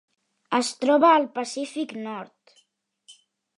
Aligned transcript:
Es 0.59 0.71
troba 0.83 1.11
al 1.17 1.27
Pacífic 1.37 1.95
nord: 2.09 2.57